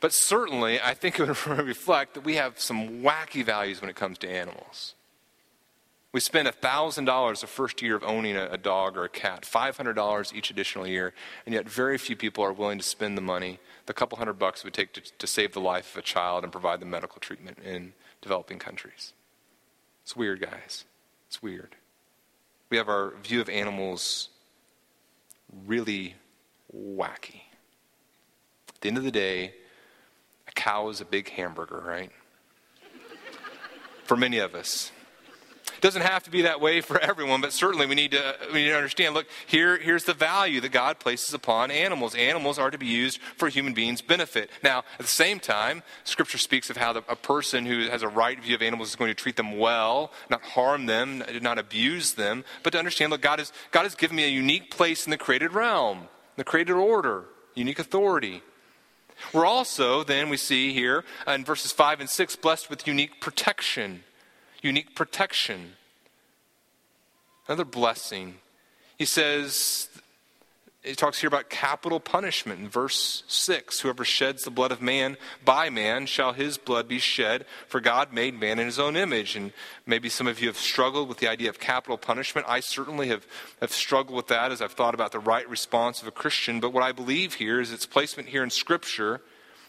[0.00, 3.96] But certainly, I think it would reflect that we have some wacky values when it
[3.96, 4.94] comes to animals.
[6.12, 10.34] We spend $1,000 the first year of owning a, a dog or a cat, $500
[10.34, 11.12] each additional year,
[11.44, 14.64] and yet very few people are willing to spend the money the couple hundred bucks
[14.64, 17.58] would take to, to save the life of a child and provide the medical treatment
[17.64, 19.14] in developing countries.
[20.02, 20.84] It's weird, guys.
[21.26, 21.74] It's weird.
[22.68, 24.28] We have our view of animals
[25.66, 26.16] really
[26.76, 27.40] wacky.
[28.68, 29.54] At the end of the day,
[30.46, 32.10] a cow is a big hamburger, right?
[34.04, 34.92] For many of us.
[35.78, 38.64] It doesn't have to be that way for everyone, but certainly we need to, we
[38.64, 42.16] need to understand look, here, here's the value that God places upon animals.
[42.16, 44.50] Animals are to be used for human beings' benefit.
[44.64, 48.08] Now, at the same time, Scripture speaks of how the, a person who has a
[48.08, 52.14] right view of animals is going to treat them well, not harm them, not abuse
[52.14, 55.12] them, but to understand look, God, is, God has given me a unique place in
[55.12, 58.42] the created realm, the created order, unique authority.
[59.32, 64.02] We're also, then, we see here in verses 5 and 6, blessed with unique protection
[64.62, 65.72] unique protection.
[67.46, 68.36] Another blessing.
[68.98, 69.88] He says
[70.82, 75.16] he talks here about capital punishment in verse 6 Whoever sheds the blood of man
[75.44, 79.34] by man shall his blood be shed, for God made man in his own image.
[79.34, 79.52] And
[79.86, 82.46] maybe some of you have struggled with the idea of capital punishment.
[82.48, 83.26] I certainly have,
[83.60, 86.60] have struggled with that as I've thought about the right response of a Christian.
[86.60, 89.20] But what I believe here is its placement here in Scripture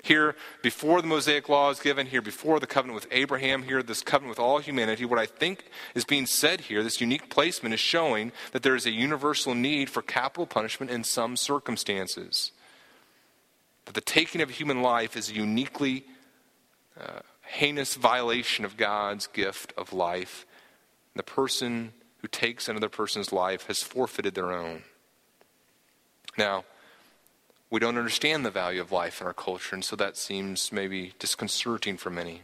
[0.04, 4.02] here, before the Mosaic law is given, here, before the covenant with Abraham, here, this
[4.02, 7.82] covenant with all humanity, what I think is being said here, this unique placement is
[7.82, 12.52] showing that there is a universal need for capital punishment in some circumstances.
[13.86, 16.06] That the taking of human life is a uniquely
[17.00, 20.46] uh, heinous violation of God's gift of life.
[21.16, 24.84] The person who takes another person's life has forfeited their own.
[26.38, 26.64] Now,
[27.70, 31.14] we don't understand the value of life in our culture, and so that seems maybe
[31.20, 32.42] disconcerting for many.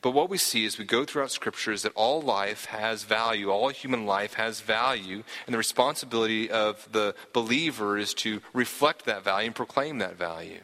[0.00, 3.50] But what we see as we go throughout Scripture is that all life has value,
[3.50, 9.24] all human life has value, and the responsibility of the believer is to reflect that
[9.24, 10.60] value and proclaim that value.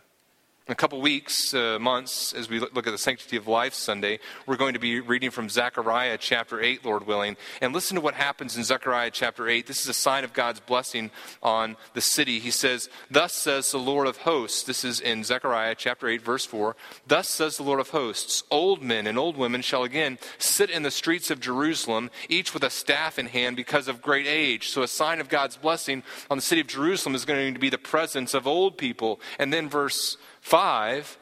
[0.68, 4.18] In a couple weeks, uh, months, as we look at the Sanctity of Life Sunday,
[4.44, 7.38] we're going to be reading from Zechariah chapter 8, Lord willing.
[7.62, 9.66] And listen to what happens in Zechariah chapter 8.
[9.66, 11.10] This is a sign of God's blessing
[11.42, 12.38] on the city.
[12.38, 14.62] He says, Thus says the Lord of hosts.
[14.62, 16.76] This is in Zechariah chapter 8, verse 4.
[17.06, 20.82] Thus says the Lord of hosts Old men and old women shall again sit in
[20.82, 24.68] the streets of Jerusalem, each with a staff in hand because of great age.
[24.68, 27.70] So a sign of God's blessing on the city of Jerusalem is going to be
[27.70, 29.18] the presence of old people.
[29.38, 31.18] And then verse 5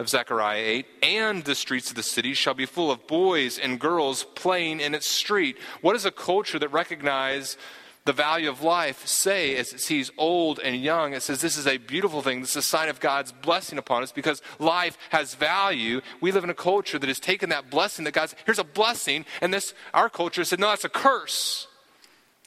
[0.00, 3.78] of Zechariah 8, and the streets of the city shall be full of boys and
[3.78, 5.56] girls playing in its street.
[5.80, 7.56] What does a culture that recognizes
[8.04, 11.14] the value of life say as it sees old and young?
[11.14, 12.40] It says this is a beautiful thing.
[12.40, 16.00] This is a sign of God's blessing upon us because life has value.
[16.20, 19.24] We live in a culture that has taken that blessing that God's, here's a blessing,
[19.40, 21.68] and this, our culture said, no, that's a curse.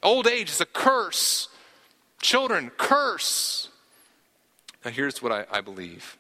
[0.03, 1.47] Old age is a curse.
[2.19, 3.69] Children, curse.
[4.87, 6.17] Now, here's what I, I believe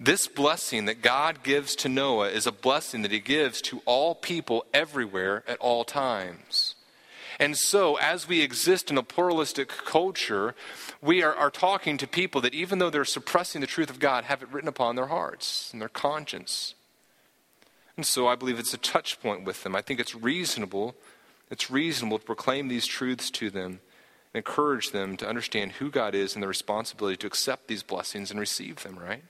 [0.00, 4.14] this blessing that God gives to Noah is a blessing that he gives to all
[4.14, 6.74] people everywhere at all times.
[7.38, 10.54] And so, as we exist in a pluralistic culture,
[11.02, 14.24] we are, are, talking to people that, even though they're suppressing the truth of God,
[14.24, 16.76] have it written upon their hearts and their conscience.
[17.98, 19.76] And so, I believe it's a touch point with them.
[19.76, 20.94] I think it's reasonable.
[21.50, 23.80] It's reasonable to proclaim these truths to them
[24.34, 28.38] encourage them to understand who God is and the responsibility to accept these blessings and
[28.38, 29.22] receive them, right?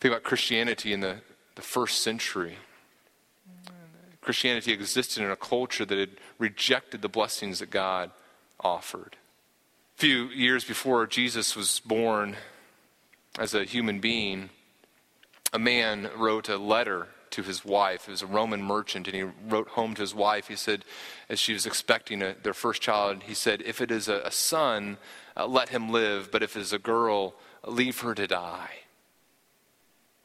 [0.00, 1.16] Think about Christianity in the,
[1.54, 2.58] the first century.
[4.20, 8.10] Christianity existed in a culture that had rejected the blessings that God
[8.60, 9.16] offered.
[9.96, 12.36] A few years before Jesus was born
[13.38, 14.50] as a human being,
[15.52, 18.06] a man wrote a letter to his wife.
[18.06, 20.48] He was a Roman merchant, and he wrote home to his wife.
[20.48, 20.84] He said,
[21.28, 24.30] as she was expecting a, their first child, he said, If it is a, a
[24.30, 24.98] son,
[25.36, 27.34] uh, let him live, but if it is a girl,
[27.66, 28.70] leave her to die.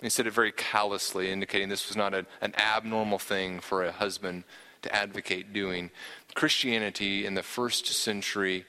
[0.02, 3.92] He said it very callously, indicating this was not a, an abnormal thing for a
[3.92, 4.44] husband
[4.84, 5.92] to advocate doing.
[6.36, 8.66] Christianity in the first century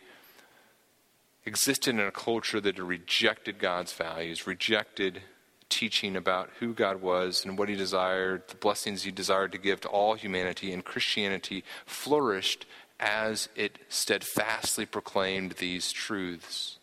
[1.45, 5.23] existed in a culture that rejected God's values, rejected
[5.71, 9.81] teaching about who God was and what he desired, the blessings he desired to give
[9.81, 12.67] to all humanity, and Christianity flourished
[12.99, 16.79] as it steadfastly proclaimed these truths.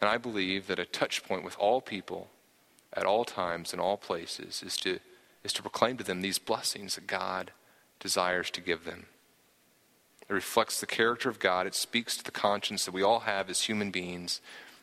[0.00, 2.28] And I believe that a touch point with all people
[2.92, 4.98] at all times and all places is to,
[5.42, 7.52] is to proclaim to them these blessings that God
[8.00, 9.06] desires to give them.
[10.28, 11.66] It reflects the character of God.
[11.66, 14.40] It speaks to the conscience that we all have as human beings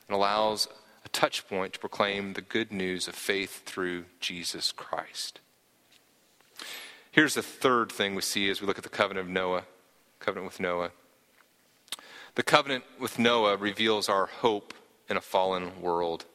[0.08, 0.68] and allows
[1.04, 5.40] a touch point to proclaim the good news of faith through Jesus Christ.
[7.12, 9.64] Here's the third thing we see as we look at the covenant of Noah,
[10.20, 10.92] covenant with Noah.
[12.36, 14.74] The covenant with Noah reveals our hope
[15.10, 16.26] in a fallen world.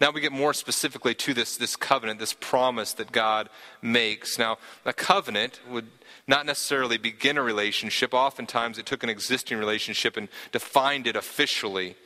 [0.00, 3.48] Now we get more specifically to this, this covenant, this promise that God
[3.80, 4.38] makes.
[4.38, 5.88] Now, a covenant would
[6.26, 8.12] not necessarily begin a relationship.
[8.12, 11.96] Oftentimes it took an existing relationship and defined it officially.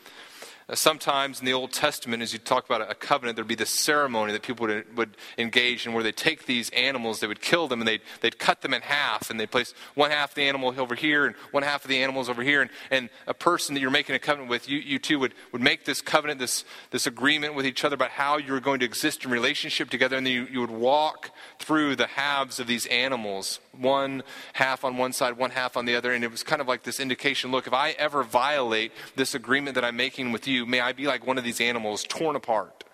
[0.70, 3.70] Uh, sometimes in the Old Testament, as you talk about a covenant, there'd be this
[3.70, 7.66] ceremony that people would, would engage in where they'd take these animals, they would kill
[7.66, 10.44] them, and they'd, they'd cut them in half, and they'd place one half of the
[10.44, 12.62] animal over here and one half of the animals over here.
[12.62, 15.62] And, and a person that you're making a covenant with, you, you two would, would
[15.62, 18.86] make this covenant, this, this agreement with each other about how you were going to
[18.86, 22.86] exist in relationship together, and then you, you would walk through the halves of these
[22.86, 26.12] animals, one half on one side, one half on the other.
[26.12, 29.74] And it was kind of like this indication look, if I ever violate this agreement
[29.74, 32.84] that I'm making with you, may I be like one of these animals torn apart.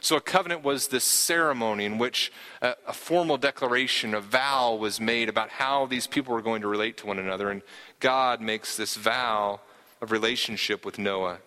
[0.00, 2.30] So, a covenant was this ceremony in which
[2.60, 6.68] a, a, formal declaration, a vow was made about how these people were going to
[6.68, 7.48] relate to one another.
[7.48, 7.62] And
[8.00, 9.60] God makes this vow
[10.02, 11.38] of relationship with Noah.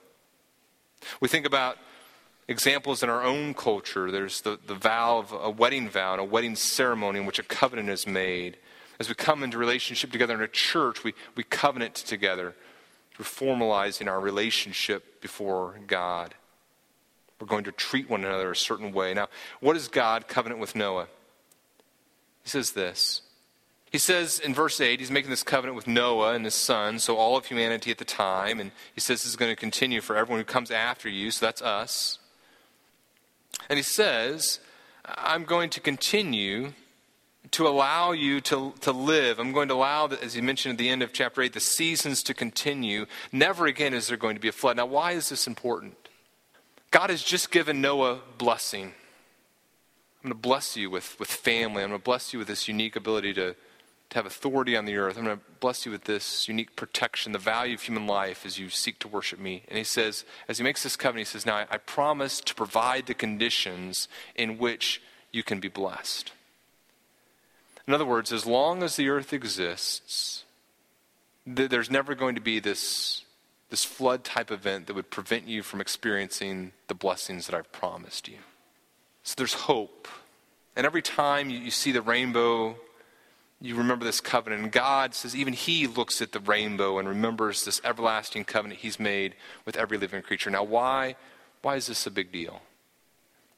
[1.21, 1.77] We think about
[2.47, 4.09] examples in our own culture.
[4.09, 7.43] There's the, the vow of a wedding vow and a wedding ceremony in which a
[7.43, 8.57] covenant is made.
[8.99, 12.55] As we come into relationship together in a church, we, we covenant together.
[13.17, 16.35] We're formalizing our relationship before God.
[17.39, 19.13] We're going to treat one another a certain way.
[19.13, 19.27] Now,
[19.59, 21.07] what does God covenant with Noah?
[22.43, 23.21] He says this.
[23.91, 27.15] He says in verse 8, he's making this covenant with Noah and his son, so
[27.15, 28.59] all of humanity at the time.
[28.59, 31.45] And he says this is going to continue for everyone who comes after you, so
[31.45, 32.19] that's us.
[33.69, 34.59] And he says,
[35.05, 36.73] I'm going to continue
[37.51, 39.39] to allow you to, to live.
[39.39, 42.23] I'm going to allow, as you mentioned at the end of chapter 8, the seasons
[42.23, 43.05] to continue.
[43.31, 44.77] Never again is there going to be a flood.
[44.77, 45.95] Now, why is this important?
[46.91, 48.93] God has just given Noah blessing.
[50.23, 51.83] I'm going to bless you with, with family.
[51.83, 53.55] I'm going to bless you with this unique ability to,
[54.09, 55.17] to have authority on the earth.
[55.17, 58.57] I'm going to bless you with this unique protection, the value of human life as
[58.57, 59.63] you seek to worship me.
[59.67, 62.55] And he says, as he makes this covenant, he says, Now I, I promise to
[62.55, 66.31] provide the conditions in which you can be blessed.
[67.87, 70.43] In other words, as long as the earth exists,
[71.45, 73.23] th- there's never going to be this,
[73.69, 78.27] this flood type event that would prevent you from experiencing the blessings that I've promised
[78.27, 78.39] you.
[79.23, 80.07] So there's hope.
[80.75, 82.75] And every time you, you see the rainbow,
[83.61, 84.63] you remember this covenant.
[84.63, 88.99] And God says, even He looks at the rainbow and remembers this everlasting covenant He's
[88.99, 89.33] made
[89.65, 90.49] with every living creature.
[90.49, 91.15] Now, why,
[91.61, 92.61] why is this a big deal?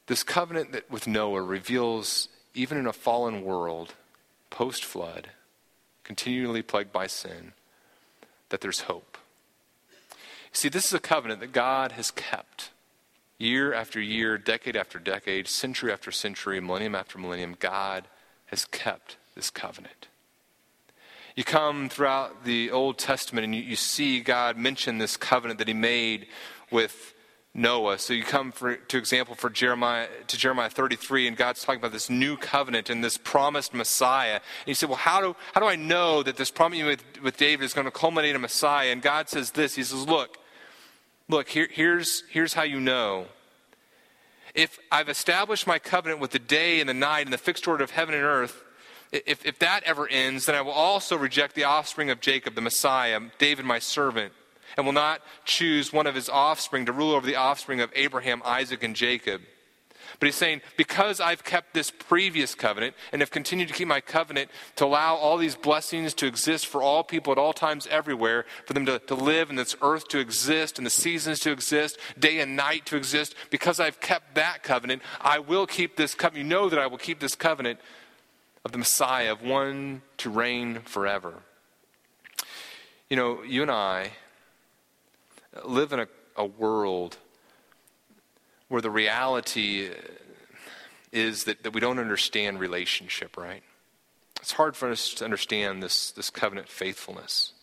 [0.06, 3.94] This covenant that with Noah reveals, even in a fallen world,
[4.50, 5.32] post flood,
[6.04, 7.54] continually plagued by sin,
[8.50, 9.18] that there's hope.
[10.52, 12.72] See, this is a covenant that God has kept.
[13.38, 18.06] Year after year, decade after decade, century after century, millennium after millennium, God
[18.48, 20.08] has kept this covenant.
[21.36, 25.68] You come throughout the Old Testament and you, you see God mention this covenant that
[25.70, 26.28] He made
[26.70, 27.14] with
[27.60, 28.00] Noah.
[28.00, 31.92] So you come for, to example for Jeremiah to Jeremiah 33, and God's talking about
[31.92, 34.36] this new covenant and this promised Messiah.
[34.36, 37.38] And you say, well, how do how do I know that this promise with, with
[37.38, 38.92] David is going to culminate in Messiah?
[38.92, 39.76] And God says this.
[39.76, 40.38] He says, look,
[41.28, 43.26] look, here, here's here's how you know.
[44.56, 47.84] If I've established my covenant with the day and the night and the fixed order
[47.84, 48.64] of heaven and earth,
[49.12, 52.62] if, if that ever ends, then I will also reject the offspring of Jacob, the
[52.62, 54.34] Messiah, David, my servant
[54.78, 58.42] and will not choose one of his offspring to rule over the offspring of Abraham,
[58.46, 59.42] Isaac, and Jacob.
[60.20, 64.02] But he's saying, because I've kept this previous covenant and have continued to keep my
[64.02, 68.46] covenant to allow all these blessings to exist for all people at all times everywhere,
[68.66, 71.98] for them to, to live and this earth to exist and the seasons to exist,
[72.18, 76.46] day and night to exist, because I've kept that covenant, I will keep this covenant.
[76.46, 77.80] You know that I will keep this covenant
[78.66, 81.36] of the Messiah, of one to reign forever.
[83.10, 84.12] You know, you and I
[85.64, 87.18] live in a, a world
[88.68, 89.90] where the reality
[91.12, 93.64] is that, that we don't understand relationship, right?
[94.42, 97.54] It's hard for us to understand this, this covenant faithfulness.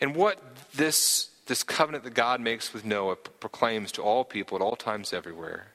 [0.00, 0.40] And what
[0.74, 5.12] this, this covenant that God makes with Noah proclaims to all people at all times
[5.12, 5.68] everywhere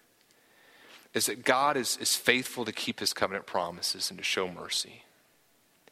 [1.13, 5.03] is that God is, is faithful to keep his covenant promises and to show mercy.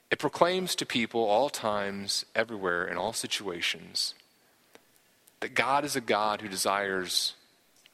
[0.10, 4.16] It proclaims to people all times, everywhere, in all situations,
[5.42, 7.34] that God is a God who desires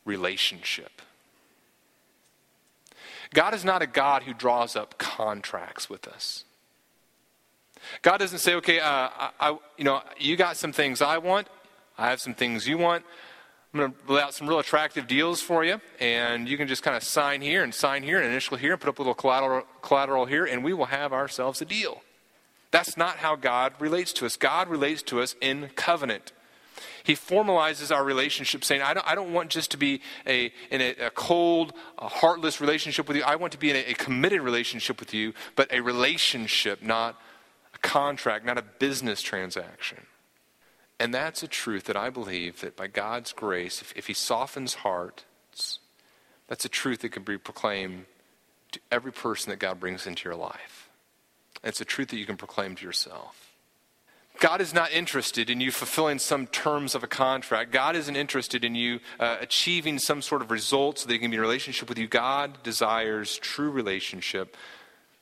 [0.05, 1.01] relationship.
[3.33, 6.45] God is not a God who draws up contracts with us.
[8.01, 11.47] God doesn't say, okay, uh, I, I, you know, you got some things I want,
[11.97, 13.03] I have some things you want.
[13.73, 16.83] I'm going to lay out some real attractive deals for you, and you can just
[16.83, 19.15] kind of sign here and sign here and initial here and put up a little
[19.15, 22.03] collateral, collateral here, and we will have ourselves a deal.
[22.69, 24.37] That's not how God relates to us.
[24.37, 26.33] God relates to us in covenant.
[27.03, 30.79] He formalizes our relationship, saying, I don't, I don't want just to be a, in
[30.79, 33.23] a, a cold, a heartless relationship with you.
[33.23, 37.19] I want to be in a, a committed relationship with you, but a relationship, not
[37.73, 40.05] a contract, not a business transaction.
[40.99, 44.75] And that's a truth that I believe that by God's grace, if, if He softens
[44.75, 45.79] hearts,
[46.47, 48.05] that's a truth that can be proclaimed
[48.71, 50.89] to every person that God brings into your life.
[51.61, 53.53] And it's a truth that you can proclaim to yourself.
[54.39, 57.71] God is not interested in you fulfilling some terms of a contract.
[57.71, 61.31] God isn't interested in you uh, achieving some sort of result so that He can
[61.31, 62.07] be in a relationship with you.
[62.07, 64.57] God desires true relationship.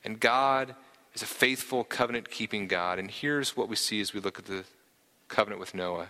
[0.04, 0.74] And God
[1.14, 2.98] is a faithful, covenant keeping God.
[2.98, 4.64] And here's what we see as we look at the
[5.32, 6.08] covenant with Noah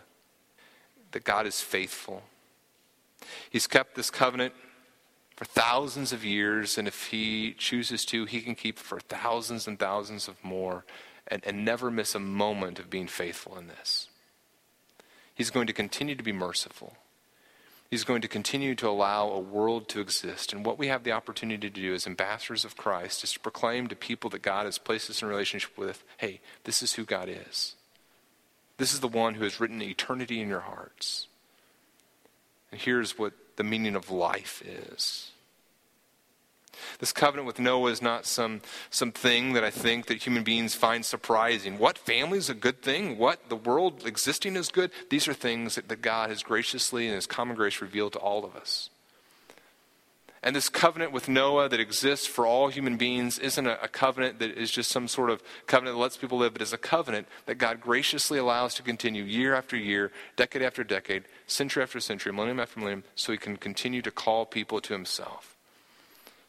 [1.13, 2.23] that God is faithful.
[3.49, 4.53] He's kept this covenant
[5.37, 9.79] for thousands of years, and if he chooses to, he can keep for thousands and
[9.79, 10.85] thousands of more
[11.29, 14.09] and, and never miss a moment of being faithful in this.
[15.35, 16.97] He's going to continue to be merciful.
[17.91, 20.53] He's going to continue to allow a world to exist.
[20.53, 23.87] And what we have the opportunity to do as ambassadors of Christ is to proclaim
[23.89, 27.29] to people that God has placed us in relationship with hey, this is who God
[27.29, 27.77] is.
[28.83, 31.29] This is the one who has written eternity in your hearts.
[32.73, 35.31] And here's what the meaning of life is.
[36.99, 38.61] This covenant with Noah is not some,
[38.91, 41.79] some thing that I think that human beings find surprising.
[41.79, 43.19] What family is a good thing?
[43.19, 44.91] What the world existing is good?
[45.11, 48.45] These are things that, that God has graciously and His common grace revealed to all
[48.45, 48.91] of us.
[50.43, 54.41] And this covenant with Noah that exists for all human beings isn't a, a, covenant
[54.41, 57.29] that is just some sort of covenant that lets people live, but is a covenant
[57.47, 62.33] that God graciously allows to continue year after year, decade after decade, century after century,
[62.33, 65.57] millennium after millennium, so he can continue to call people to himself.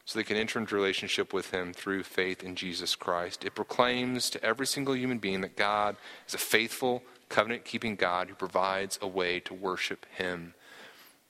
[0.05, 3.45] So they can enter into relationship with him through faith in Jesus Christ.
[3.45, 8.27] It proclaims to every single human being that God is a faithful, covenant keeping God
[8.27, 10.55] who provides a way to worship him.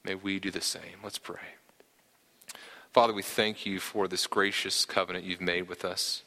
[0.03, 0.99] May we do the same.
[1.03, 1.39] Let's pray.
[2.93, 6.21] Father, we thank you for this gracious covenant you've made with us.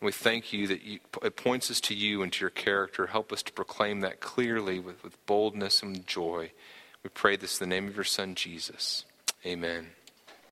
[0.00, 3.06] And we thank you that you, it points us to you and to your character.
[3.06, 6.52] Help us to proclaim that clearly with, with boldness and joy.
[7.02, 9.06] We pray this in the name of your Son, Jesus.
[9.46, 9.88] Amen.